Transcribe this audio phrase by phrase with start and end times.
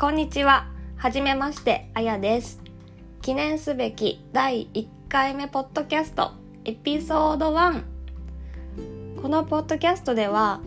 [0.00, 0.68] こんにちは。
[0.96, 2.62] はじめまして、あやです。
[3.20, 6.34] 記念すべき第1回目ポッドキャスト
[6.64, 7.82] エピソード1。
[9.20, 10.60] このポッドキャストでは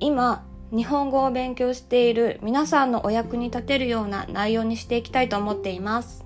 [0.00, 6.24] 今日本語を勉強している皆さんのお役に立てるような内容にしていきたいと思っています。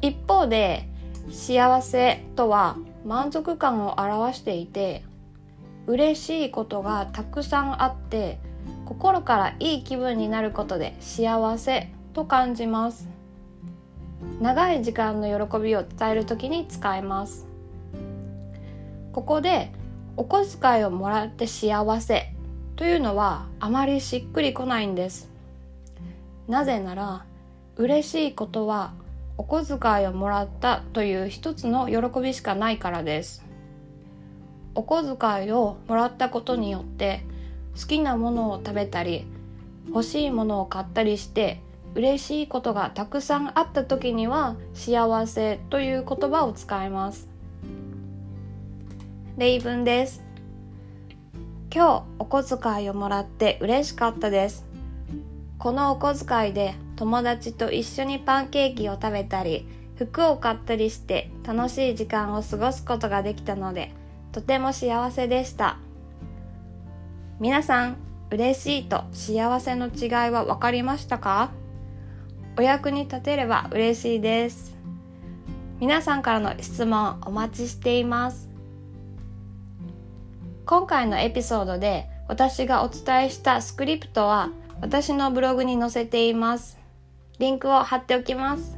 [0.00, 0.88] 一方で、
[1.30, 5.04] 幸せとは満足感を表していて、
[5.86, 8.38] 嬉しいことがたくさんあって、
[8.84, 13.08] 心からいい気分になることで幸せと感じます。
[14.40, 17.46] 長い時間の喜びを伝える時に使えます。
[19.12, 19.72] ここで
[20.16, 22.34] お小遣いをもらって幸せ
[22.76, 25.30] というのはあまりしっくりこないんです。
[26.48, 27.24] なぜなら
[27.76, 28.92] 嬉しいことは
[29.40, 33.42] お小遣いをもらったという一つの喜びしかないからです。
[34.74, 37.24] お小遣いをもらったことによって
[37.74, 39.24] 好きなものを食べたり
[39.88, 41.62] 欲しいものを買ったりして
[41.94, 47.26] 嬉しいことがたくさんあった時には幸せという言葉を使います。
[49.38, 50.22] 例文です。
[51.74, 54.66] 今日お小遣いをもらって嬉しかったです。
[55.56, 59.66] このお小遣いで友達と一緒にパンケーキを食べたり、
[59.96, 63.94] 服を買ったりして楽しい時間を過ごすことができたので、
[64.32, 65.78] とても幸せでした。
[67.38, 67.96] 皆さん、
[68.30, 71.52] 嬉しいと幸せの違いは分かりましたか？
[72.58, 74.76] お役に立てれば嬉しいです。
[75.78, 78.50] 皆さんからの質問お待ちしています。
[80.66, 84.50] 今回のエピソードで私がお伝えしたスクリプトは
[84.82, 86.78] 私のブログに載せています。
[87.40, 88.76] リンクを貼っておきます。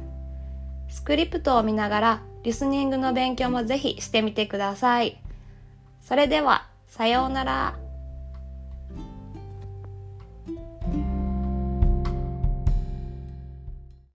[0.87, 5.21] スクリプトを見ながらリスニングの勉強もぜひしてみてください。
[6.01, 7.77] それでは、さようなら。